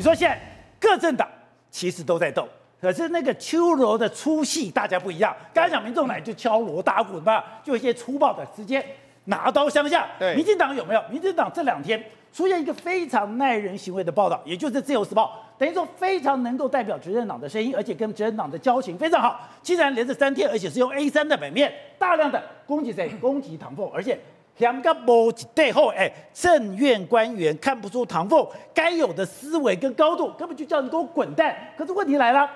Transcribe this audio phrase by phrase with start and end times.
[0.00, 0.40] 你说现在
[0.80, 1.28] 各政党
[1.70, 2.48] 其实都在斗，
[2.80, 5.36] 可是那个秋罗的粗细大家不一样。
[5.52, 8.82] 刚才讲民众党就敲锣打鼓嘛，就一些粗暴的直接
[9.26, 10.08] 拿刀相向。
[10.18, 11.04] 对，民进党有没有？
[11.10, 12.02] 民进党这两天
[12.32, 19.38] 出现一个非常耐人寻味的报道，也就是《自由时报》，等于说非常能够代表执政党的声音，而且跟执政党的交情非常好。
[19.60, 23.10] 竟然连着三天，而且是用 A 三的版面，大量的攻击谁？
[23.20, 24.18] 攻击唐凤，而且。
[24.60, 31.56] 两个波及背后，哎，政院官员看不出唐凤该有的思维跟高度，根本就叫你给我滚蛋。
[31.76, 32.48] 可是问题来了，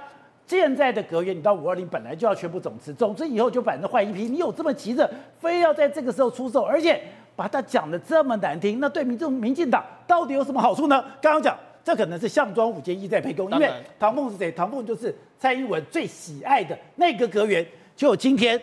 [0.47, 4.25] 现在的阁员，你到五二零本来就要全部总辞，总之以后就反正换一批。
[4.27, 7.03] 你有这么急着，非要在这个时候出手，而且
[7.35, 11.03] 把他讲的这么难听，那对民众民进党到底有什么好处呢？
[11.21, 14.53] 刚刚讲，这可能是项庄舞剑，意在沛公，因为唐凤是谁？
[14.53, 17.67] 唐凤就是蔡英文最喜爱的那个阁员。
[17.97, 18.61] 就今天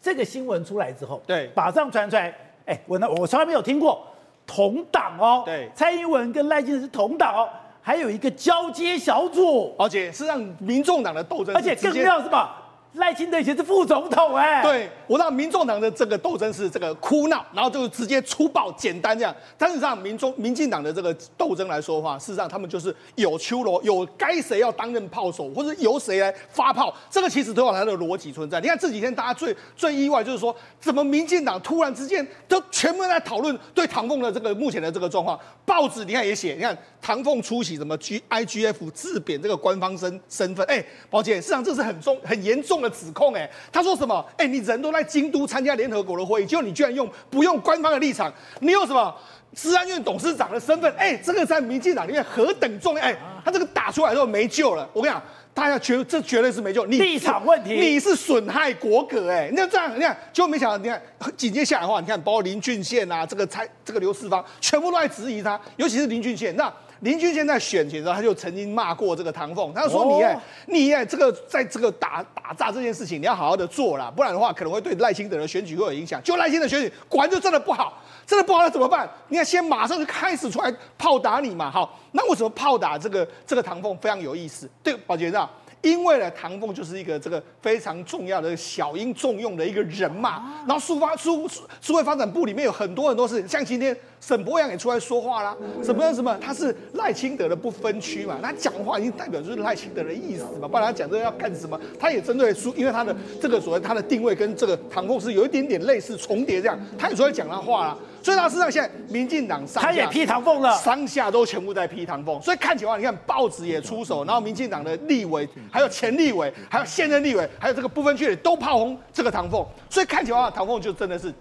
[0.00, 2.34] 这个新闻出来之后，对，马上传出来。
[2.70, 4.06] 哎，我呢，我从来没有听过
[4.46, 5.42] 同党哦。
[5.44, 7.48] 对，蔡英文跟赖清德是同党哦，
[7.82, 12.59] 还有一个交接小组，而且是让民众党的斗争，而且更妙是吧？
[12.94, 19.32] 赖清德以前是副总统哎，对，我让民众党的这个斗争是这个哭闹，然后就直接粗暴简单这样。
[19.56, 28.60] 但是让民众民进党的这个斗争来说的话，事实上他们就是有秋罗，有该谁要担任炮手，或者由谁来发炮，这个其实都有它的逻辑存在。
[28.60, 42.79] 你看这几天大家最最意外就是说，怎么民进党突然之间都全部在讨论对唐凤的这个目前的这个状况，报纸你看也写，你看唐凤出席什么 G I G F 自贬这个官方身身份，哎，宝姐，事实上这是很重很严重。
[42.80, 44.24] 的指控，哎，他说什么？
[44.36, 49.14] 哎，你人都在京都参加联合国的会议，结果你居然用不用官方的立场，你有什么？
[49.52, 53.02] 治安院董事长的身份，哎，这个在民进党里面何等重要？
[53.02, 54.88] 哎，他这个打出来之后没救了。
[54.92, 55.20] 我跟你讲，
[55.52, 56.86] 大家觉得这绝对是没救。
[56.86, 61.02] 你立场问题，你是损害国格，哎，你要这样，你看，结果没想到，你看
[61.36, 66.72] 紧接下来的话，你看包括林俊宪啊，这个蔡这个刘世芳，全部都在质疑他，尤其是林俊宪，那。
[67.00, 76.22] 林俊现在选前的时候，他就曾经骂过这个唐凤，他说你：“你哎，你哎，这个在这个打打诈这件事情，你要好好的做啦，不然的话可能会对赖清德的选举会有影响。
[76.22, 79.08] 就赖清德选举果然就真的不好，真的不好，那怎么办？
[79.28, 81.70] 你看，先马上就开始出来炮打你嘛。
[81.70, 84.68] 好，那为什么炮打这个这个唐凤非常有意思？
[84.82, 85.48] 对，宝杰这样。
[85.82, 90.62] 因为呢，唐凤就是一个这个非常重要的小英重用的一个人嘛。
[90.66, 91.48] 然后数发数
[91.80, 95.56] 数位发展部里面有很多很多事，像今天沈博洋也出来说话啦。
[95.82, 96.36] 什么什么？
[96.40, 98.38] 他是赖清德的不分区嘛？
[98.42, 100.68] 他讲话已经代表就是赖清德的意思嘛？
[100.68, 101.80] 不然他讲这个要干什么？
[101.98, 107.98] 他也针对苏，因为他的这个所谓他的定位跟这个唐凤是有一点点类似重叠这样，他也出来讲他话啦。
[108.22, 112.40] 所以他事实上现在民进党上他也批唐凤了，上下都全部在批唐凤。
[112.42, 119.66] 所以看起来你看报纸也出手，然后民进党的立委，还有前立委，还有现任立委，还有这个部分区的都炮轰这个唐凤。
[119.88, 121.32] 所以看起来唐凤就真的是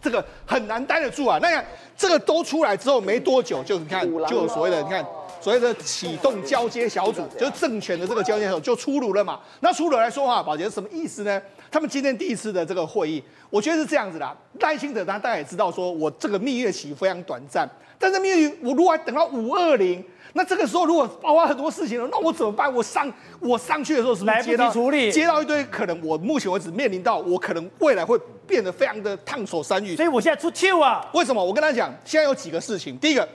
[0.00, 1.38] 这个很难待得住啊。
[1.42, 1.64] 那样
[1.96, 5.04] 这个都出来之后没多久，就你看就有所谓的你看
[5.40, 9.40] 所谓的启动交接小组，就是政权的这个交接小组就出炉了嘛。
[9.60, 11.40] 那出炉来说话，宝杰什么意思呢？
[11.70, 14.36] 他们今天第一次的这个会议，我觉得是这样子的。
[14.58, 22.72] 赖清德他大家也知道，说我这个蜜月期非常短暂，但是蜜月我如果还等到五二零，那这个时候如果爆发很多事情了，那我怎么办？
[22.74, 29.94] 我上我上去的时候是不是接到来不及处理，接到一堆可能我目前为止面临到我可能未来会变得非常的烫手山芋。
[29.94, 31.06] 所以我现在出糗啊！
[31.14, 31.44] 为什么？
[31.44, 32.98] 我跟他讲，现在有几个事情。
[32.98, 33.26] 第一个，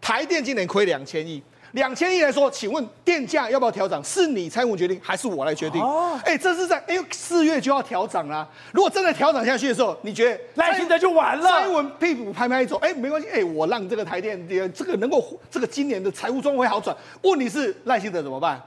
[0.00, 1.42] 台电今年亏两千亿。
[1.72, 4.02] 两千亿来说，请问电价要不要调涨？
[4.04, 5.80] 是你蔡英文决定，还是我来决定？
[5.80, 8.46] 哦，哎，这是在哎，四月就要调涨啦。
[8.72, 11.48] 如果真的调涨下去的时候，你觉得赖清德就完了？
[11.48, 14.38] 蔡英文屁股拍拍走，哎，没关系，哎，我让这个台电
[14.74, 16.94] 这个能够这个今年的财务状况会好转。
[17.22, 18.60] 问题是赖清德怎么办？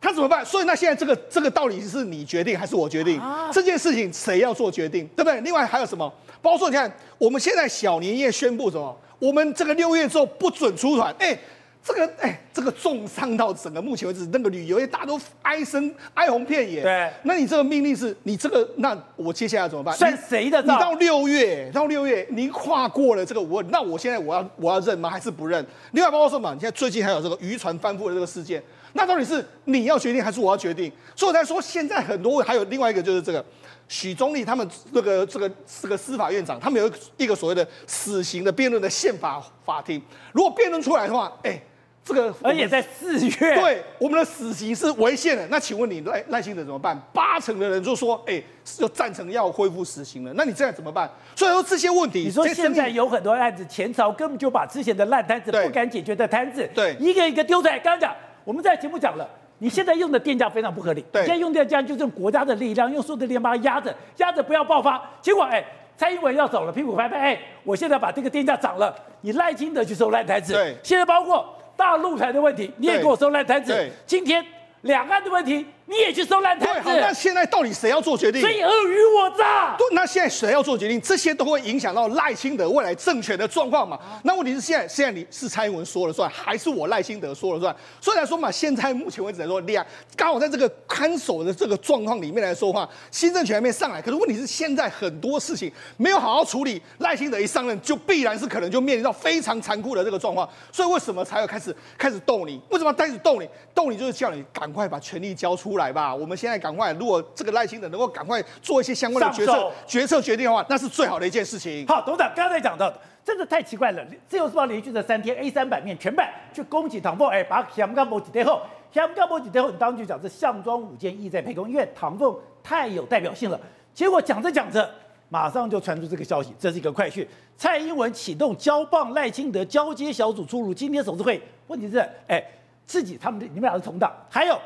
[0.00, 0.42] 他怎么办？
[0.42, 3.20] 所以那现在这个这个到底是你决定还是我决定？
[3.20, 5.38] 啊，这件事情谁要做决定，对不对？
[5.42, 6.10] 另外还有什么？
[6.40, 8.98] 包括说你看，我们现在小年夜宣布什么？
[9.18, 11.38] 我们这个六月之后不准出团，哎。
[11.86, 16.82] 这个哎，这个重伤到整个目前为止那个旅游业，大家都哀声哀鸿遍野。
[16.82, 19.96] 对，那你这个命令是你这个，那我接下来怎么办？
[19.96, 20.60] 算谁的？
[20.62, 25.08] 你到六月，到六月，您跨过了这个五二，那我现在我要我要认吗？
[25.08, 25.64] 还是不认？
[25.92, 28.60] 另外包括说嘛，你现在最近还有这个渔船翻覆的这个事件，
[28.94, 30.90] 那到底是你要决定还是我要决定？
[31.14, 33.44] 所以我才说现在很多还有另外一个就是这个
[33.86, 35.48] 许宗力他们这个这个
[35.80, 40.02] 这个司法院长，他们有一个所谓的死刑的辩论的宪法法庭，
[40.32, 41.62] 如果辩论出来的话，哎。
[42.06, 45.44] 这个而且在四月，对我们的死刑是违宪的。
[45.48, 46.96] 那请问你赖赖清德怎么办？
[47.12, 50.32] 八成的人就说，哎，就赞成要恢复死刑了。
[50.36, 51.10] 那你这样怎么办？
[51.34, 57.76] 所以说这些问题，你说现在有很多案子，前朝根本就把之前的烂摊子、不敢解决的摊子，对，一个一个丢出来。
[57.80, 58.14] 刚刚讲，
[58.44, 61.04] 我们在节目讲了，你现在用的电价非常不合理。
[61.10, 65.02] 对，现在用电价就是用国家的力量，用所有的力量把它压着，压着不要爆发。
[65.20, 65.64] 结果，哎，
[65.96, 70.52] 蔡英文要走了，屁股拍拍，哎，我现在把这个电价涨了，你赖清德去收烂摊子。
[70.52, 71.52] 对，现在包括。
[71.76, 73.90] 大陆台的问题，你也给我收烂摊子。
[74.06, 74.44] 今天
[74.82, 75.66] 两岸的问题。
[75.86, 76.88] 你也去收烂摊子。
[76.88, 78.40] 好，那现在到底谁要做决定？
[78.40, 79.76] 所以尔虞我诈。
[79.78, 81.00] 对，那现在谁要做决定？
[81.00, 83.98] 这些都会影响到赖清德未来政权的状况嘛？
[84.24, 87.74] 那问题是现在，现在你是蔡英文说了算，还是我赖清德说了算？
[88.00, 89.86] 虽然说嘛，现在目前为止来说，两
[90.16, 94.02] 刚好在这个看守的这个状况里面来说话，新政权还没上来。
[94.02, 100.48] 可是问题是，现在很多事情没有好好处理，赖清德一上任，就必然是可能就面临到非常残酷的这个状况。
[100.72, 102.60] 所以为什么才要开始开始斗你？
[102.70, 103.48] 为什么要开始斗你？
[103.72, 106.12] 斗你就是叫你赶快把权力交出来吧。
[106.12, 106.56] 我们现在。
[106.56, 106.90] 赶快！
[106.94, 111.86] 如果这个赖清德能够赶快做一些相关的决策、手决策决定的话，那是最好的一件事情。
[111.86, 114.04] 好，董事长刚才讲到的，真的太奇怪了。
[114.26, 122.34] 自由时报连续的三天 A 三版面全版去攻击唐凤，哎，把香港某几天后，香港某几天后，你当局讲这项庄舞剑，意在沛公，因为唐凤
[122.64, 123.60] 太有代表性了。
[123.94, 124.90] 结果讲着讲着，
[125.28, 127.24] 马上就传出这个消息，这是一个快讯：
[127.56, 131.40] 蔡英文启动交棒赖清德交接小组出炉，今天首次会。
[131.66, 132.42] 问题是，哎，
[132.86, 134.58] 自己他们你们俩是同党，还有。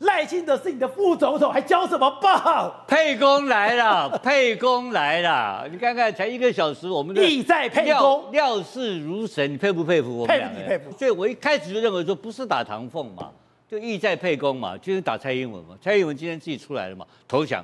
[0.00, 2.72] 赖清德是你的副总统，还交什么棒？
[2.86, 5.68] 沛公来了， 沛公来了！
[5.70, 10.60] 你看看，才一个小时，我们的意在沛公，料事如神，你佩不佩服我们两个？
[10.60, 10.98] 佩服，佩服。
[10.98, 13.30] 所以我一开始就认为说，不是打唐凤嘛，
[13.68, 15.76] 就意在沛公嘛，就是打蔡英文嘛。
[15.82, 17.62] 蔡英文今天自己出来了嘛，投降，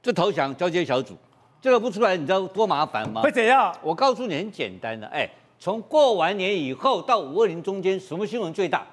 [0.00, 1.16] 就投降交接小组，
[1.60, 3.22] 这个不出来，你知道多麻烦吗？
[3.22, 3.74] 会怎样？
[3.82, 5.28] 我告诉你，很简单的，哎，
[5.58, 8.86] 从过完年以后到五二零中间，什么新闻最大？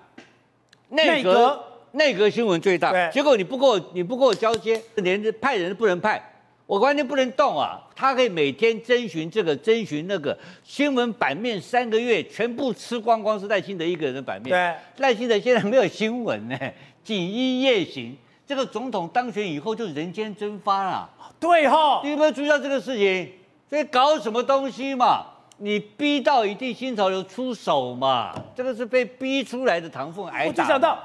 [0.90, 1.64] 内阁。
[1.94, 6.22] 内阁新闻最大，对结果你不跟我，你不跟我交接，连派人都不能派，
[6.66, 7.82] 我完全不能动啊！
[7.94, 14.50] 他可以每天征询这个，征询那个，新闻版面三个月全部吃光光，是赖清德一个人的版面。
[14.50, 16.58] 对，赖清德现在没有新闻呢，
[17.04, 18.16] 锦衣夜行。
[18.48, 21.10] 这个总统当选以后就人间蒸发了。
[21.40, 23.30] 对哈、哦，你有没有注意到这个事情？
[23.70, 25.26] 所以搞什么东西嘛？
[25.58, 28.34] 你逼到一定新潮流出手嘛？
[28.56, 30.48] 这个是被逼出来的唐凤挨打。
[30.48, 30.98] 我就想到。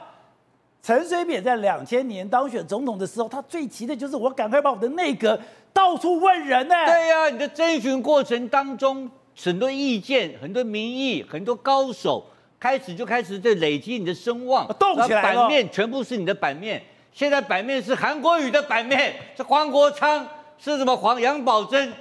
[0.82, 5.37] 陈水扁在两千年当选总统的时候，他最急的就是我赶快把我的内阁
[5.73, 6.75] 到处问人呢。
[6.87, 12.25] 对呀、啊，你的征询过程当中，很多意见、很多民意、很多高手，
[12.61, 15.40] 开始就开始在累积你的声望，动起来了。
[15.40, 16.81] 版面全部是你的版面，
[17.12, 20.25] 现在版面是韩国瑜的版面，是黄国昌，
[20.56, 21.93] 是什么黄杨宝珍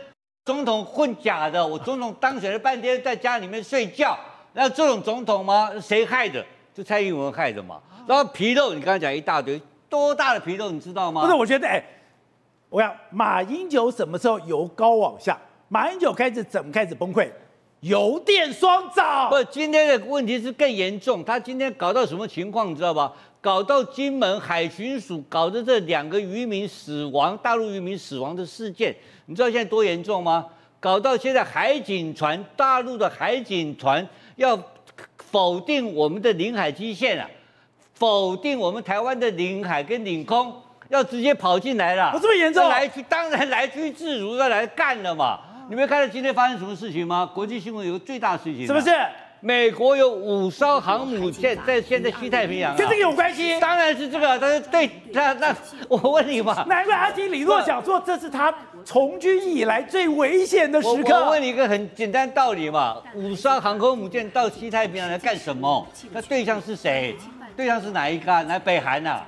[0.46, 1.66] 总统混假的。
[1.66, 4.16] 我总统当选了半天，在家里面睡觉，
[4.54, 5.72] 那这种总统吗？
[5.82, 6.46] 谁害的？
[6.72, 7.82] 就蔡英文害的嘛。
[8.08, 11.22] 然后皮肉，你刚才讲一大堆，多大的皮肉，你知道吗？
[11.22, 11.84] 不是，我觉得，哎，
[12.70, 15.38] 我讲马英九什么时候由高往下？
[15.68, 17.30] 马英九开始怎么开始崩溃？
[17.82, 19.30] 油电双涨。
[19.30, 21.24] 不，今天的问题是更严重。
[21.24, 23.12] 他今天搞到什么情况，你知道吧？
[23.42, 28.96] 搞到金门海巡署搞的这两个渔民死亡，大陆渔民死亡的事件，
[29.28, 30.48] 你知道现在多严重吗？
[30.80, 34.60] 搞到现在海警船，大陆的海警船要
[35.18, 37.30] 否定我们的领海基线啊！
[37.96, 40.54] 否定我们台湾的领海跟领空，
[40.90, 42.68] 要直接跑进来了，不这么严重？
[42.70, 45.40] 来去当然来去自如的来干了嘛。
[45.70, 47.30] 你没有看到今天发生什么事情吗？
[47.34, 48.92] 国际新闻有个最大的事情，什么是？
[49.42, 53.60] 美国有五艘航母舰在现在西太平洋，跟这个有关系？
[53.60, 55.56] 当然是这个，但是对，那那
[55.88, 58.52] 我问你嘛， 难怪阿基里诺讲说这是他
[58.84, 61.26] 从军以来最危险的时刻。
[61.26, 65.86] 我问你一个很简单道理嘛，五艘航空母舰到西太平洋来干什么？
[66.12, 67.16] 那对象是谁？
[67.56, 68.44] 对象是哪一个？
[68.44, 69.28] 来北韩呐、啊？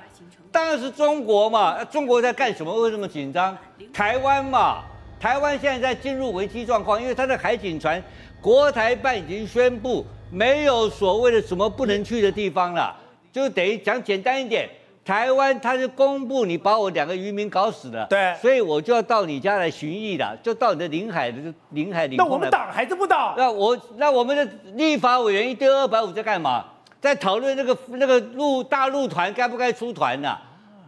[0.50, 1.84] 当然是中国嘛！
[1.84, 2.74] 中国在干什么？
[2.82, 3.56] 为什么紧张？
[3.92, 4.82] 台湾嘛？
[5.20, 8.02] 台湾现在在进入危机状况，因为它的海警船，
[8.40, 12.94] 国台办已经宣布没有所谓的什么不能去的地方了，
[13.32, 14.68] 就等于讲简单一点，
[15.04, 22.26] 台湾它是公布你把我两个渔民搞死了，对，所以我就要到你家来巡弋了，就到你的领海的领海领空。
[22.26, 23.34] 那我们党还是不挡？
[23.36, 26.64] 那我那我们的立法委员一堆二百五在干嘛？
[27.00, 30.42] 在讨论那个那个陆大陆团该不该出团呢、啊？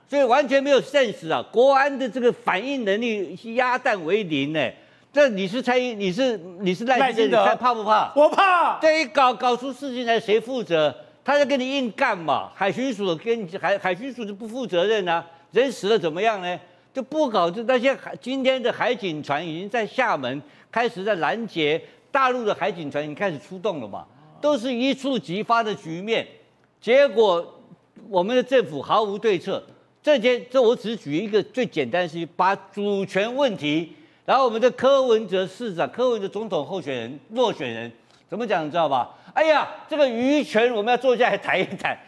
[0.08, 1.40] 所以完全没有 sense 啊！
[1.52, 4.70] 国安的这个反应能力鸭蛋为零呢。
[5.12, 8.12] 这你是蔡英，你是你是赖清德，怕不怕？
[8.16, 8.78] 我怕。
[8.80, 10.92] 这一搞搞出事情来，谁负责？
[11.24, 12.50] 他在跟你硬干嘛？
[12.56, 15.24] 海巡署跟海海巡署就不负责任啊？
[15.52, 16.58] 人死了怎么样呢？
[16.92, 24.04] 就不搞这那些海今天的海警船已经在厦门开始在拦截大陆的海警船，已经开始出动了嘛？
[24.40, 26.26] 都是一触即发的局面，
[26.80, 27.60] 结果
[28.08, 29.62] 我们的政府毫无对策。
[30.02, 33.92] 这些，这我只举一个最简单的事情，把主权问题，
[34.24, 37.92] 然后我们的柯文哲市长、柯文哲总统候选人落选人
[38.28, 39.14] 怎么讲，你知道吧？
[39.34, 41.98] 哎呀，这个渔权我们要坐下来谈一谈，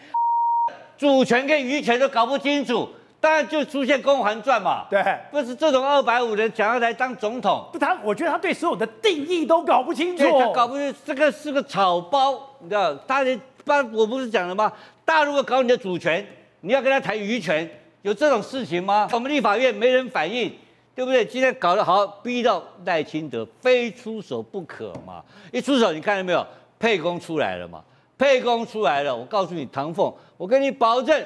[0.96, 2.88] 主权跟渔权都搞不清楚。
[3.22, 5.00] 当然就出现《甄嬛传》嘛，对，
[5.30, 14.72] 不是这种二百五人想要来当总统，不，他我觉得他对所有的定义都搞不清楚，他搞不清，这个是个草包，你知道，他连把我不是讲了吗？
[15.04, 16.26] 大陆要搞你的主权，
[16.62, 17.70] 你要跟他谈渔权，
[18.02, 19.08] 有这种事情吗？
[19.12, 20.52] 我们立法院没人反应，
[20.92, 21.24] 对不对？
[21.24, 25.22] 今天搞得好，逼到赖清德非出手不可嘛。
[25.52, 26.44] 一出手，你看到没有？
[26.80, 27.80] 沛公出来了嘛？
[28.18, 31.24] 沛公出来了，我告诉你，唐凤，我跟你保证，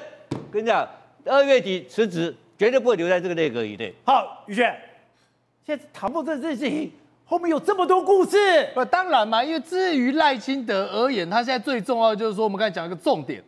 [0.51, 0.87] 跟你讲，
[1.27, 3.93] 二月底辞职，绝对不会留在这个内阁以内。
[4.05, 4.75] 好，宇轩，
[5.65, 6.91] 现在唐凤这件事情。
[7.29, 8.37] 后面有这么多故事，
[8.73, 13.43] 不，当然嘛，因为至于赖清德而言，他现在最重要的就是说，我们刚才讲一个重点，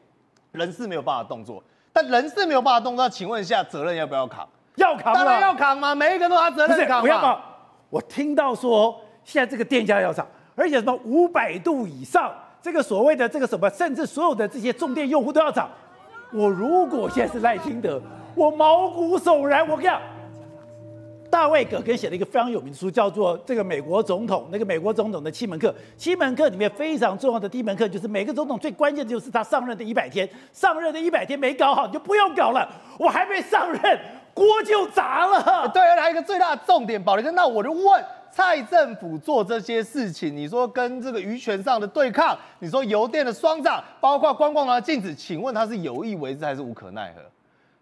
[0.51, 4.45] 人事没有办法动作，但人事没有办法动作，请问一下，责任要不要扛？
[4.75, 7.41] 要扛，当然要扛嘛，每一个都他责任扛嘛。
[7.89, 15.69] 我听到说，现在这个电价要涨，而且什么五百度以上，这个所谓的这个什么，甚至所有的这些重电用户都要涨。
[16.31, 18.01] 我如果现在是赖清德，
[18.35, 19.99] 我毛骨悚然，我跟你讲。
[21.31, 24.41] 大卫·葛根写了一个非常有名的书，叫做《这个美国总统》。
[24.51, 32.67] 那个美国总统的七门课，七门课里面非常重要的第一门课就是每个总统最关键的就是他上任的一百天，上任的一百天没搞好，你就不用搞了。
[32.97, 33.99] 我还没上任，
[34.33, 35.67] 锅就砸了。
[35.67, 47.21] 对，来一个最大的重点，宝杰哥，那我就问蔡政府做这些事情，你说跟这个渔权上的对抗，你说油电的双涨，包括观光的禁止，请问他是有意为之还是无可奈何？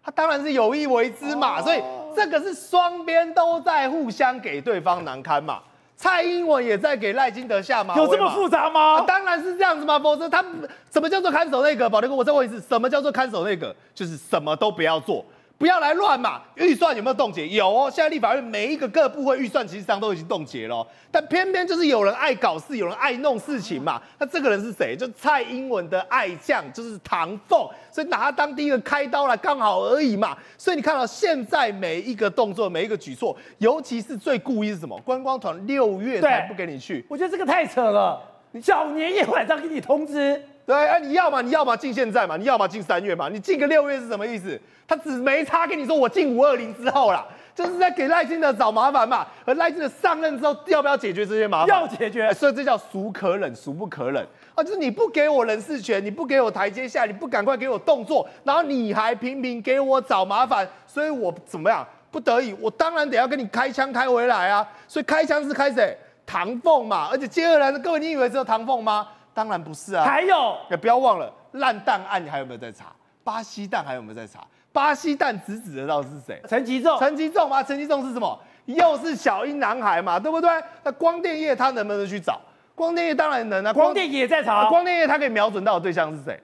[0.02, 1.82] 他当然是有意为之嘛，所以
[2.16, 5.60] 这个是双边都在互相给对方难堪嘛。
[5.96, 8.98] 蔡英文也在给赖金德下马，有这么复杂吗？
[8.98, 10.42] 啊，当然是这样子嘛，否则他
[10.90, 11.90] 什么叫做看守内阁？
[11.90, 13.74] 宝杰哥，我再问一次，什么叫做看守内阁？
[13.94, 15.24] 就是什么都不要做。
[15.58, 16.40] 不要来乱嘛！
[16.54, 17.48] 预算有没有冻结？
[17.48, 17.90] 有哦。
[17.92, 24.00] 现在立法院每一个各部会预算其实上都已经冻结了，但偏偏就是有人爱搞事，有人爱弄事情嘛。
[24.20, 24.96] 那这个人是谁？
[24.96, 30.38] 就蔡英文的爱将，就是唐凤，所以拿他当第一个开刀来刚好而已嘛。
[30.56, 34.96] 所以你看到现在每一个动作，每一个举措，尤其是最故意是什么？
[35.00, 38.22] 观光团六月才不给你去，我觉得这个太扯了。
[38.62, 40.42] 小年夜晚上给你通知。
[40.66, 44.60] 对，哎，你要嘛，你要嘛进现在嘛，你要嘛进三月嘛，你进个六月是什么意思？
[44.86, 49.26] 他只没差跟你说我进五二零之后啦，就是在给赖清德找麻烦嘛。
[49.46, 51.68] 而赖清德上任之后要不要解决这些麻烦？
[51.68, 54.62] 要解决，所以这叫孰可忍孰不可忍啊！
[54.62, 61.86] 就是你不给我人事权，你不给我台阶下，你不赶快给我动作，然后你还频频给我找麻烦，所以我怎么样？
[62.10, 64.66] 不得已，我当然得要跟你开枪开回来啊！
[64.86, 65.96] 所以开枪是开谁？
[66.28, 69.08] 唐凤嘛，而且接下来的各位，你以为只有唐凤吗？
[69.32, 72.92] 当然不是啊，还有也不要忘了烂蛋案，你还有没有在查？
[73.24, 74.40] 巴西蛋还有没有在查？
[74.70, 76.42] 巴西蛋指指的到是谁？
[76.46, 77.62] 陈吉仲，陈吉仲吗？
[77.62, 78.38] 陈吉仲是什么？
[78.66, 80.50] 又是小英男孩嘛，对不对？
[80.82, 82.38] 那光电业他能不能去找？
[82.74, 84.68] 光电业当然能啊，光电也在查。
[84.68, 86.38] 光电业他可以瞄准到的对象是谁？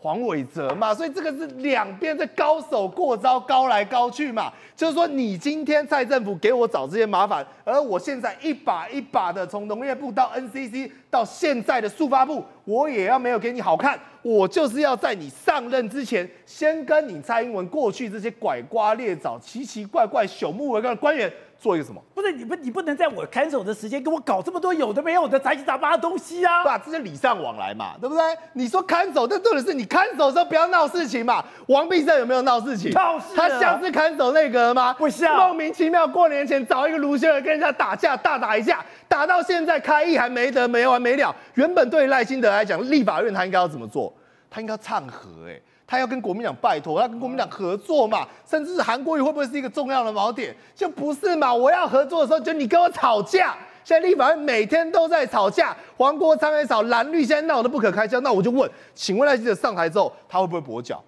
[0.00, 4.52] 黄伟哲嘛，所以这个是两边的高手过招，高来高去嘛。
[4.76, 21.32] 就是说，你今天蔡政府给我找这些麻烦，而我现在一把一把的从农业部到 NCC 到现在的速发部，我也要没有给你好看，我就是要在你上任之前，先跟你蔡英文过去这些拐瓜裂枣、奇奇怪怪、朽木为干的官员。
[21.58, 22.00] 做一个什么？
[22.14, 26.64] 不是你不你不能在我看守的时间跟我搞这么多有的没有的杂七杂八的东西啊！
[26.64, 28.22] 把这些礼尚往来嘛，对不对？
[28.52, 31.44] 你说看守，但重点是你看守的时候不要闹事情嘛。
[31.66, 32.92] 王必胜有没有闹事情？
[32.92, 33.34] 闹事。
[33.34, 34.94] 他像是看守内阁吗？
[34.94, 35.36] 不像。
[35.36, 41.34] 莫名其妙过年前找一个卢秀燕跟人家打架，大打一架，打到现在开议还没得没完没了。
[41.54, 44.14] 原本对赖清德来讲，立法院他应该要怎么做？
[44.50, 45.62] 他应该要唱和哎、欸。
[45.88, 50.54] 他要跟国民党拜托，要跟国民党合作嘛，甚至是韩国瑜会不会是一个重要的锚点？
[50.76, 51.52] 就不是嘛？
[51.52, 53.56] 我要合作的时候，就你跟我吵架。
[53.84, 58.20] 现在立法院每天都在吵架，黄国昌也吵，蓝绿现在闹得不可开交。
[58.20, 61.02] 那我就问，请问赖记者上台之后，他会不会跛脚？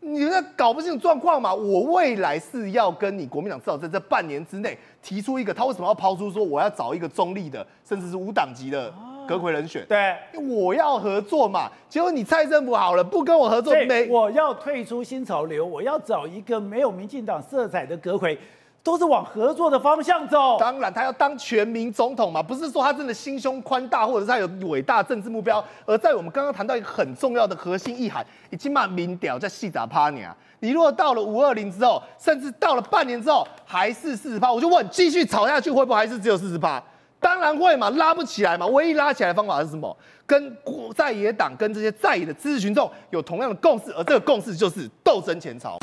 [0.00, 1.54] 你那搞不清楚状况嘛？
[1.54, 8.92] 我未来是要跟你国民党至少在这半年之内提出一个，他为什么要抛出说我要找一个中立的，甚至是无党籍的？
[9.26, 10.16] 阁揆人选，对，
[10.48, 18.38] 我要合作嘛，结果你蔡政府好了，不跟我合作，没，我要退出新潮流，我要找一个没有民进党色彩的阁揆，
[18.82, 20.56] 都是往合作的方向走。
[20.58, 25.62] 当然，他要当全民总统嘛，不是说他真的心胸宽大，或者是他有伟大政治目标。
[25.84, 36.80] 而在我们刚刚谈到一个很重要的核心意涵，已经骂民调在细打趴你啊，你如果到了五二零之后，甚至到了半年之后，还是四十趴，我就问，继续吵下去会不会还是只有四十趴？
[37.26, 38.64] 当然会嘛，拉不起来嘛。
[38.68, 39.94] 唯一拉起来的方法是什么？
[40.24, 40.56] 跟
[40.94, 45.76] 在野党、跟这些在野的知识群众有同样的共识，而这个共识就是斗争前朝。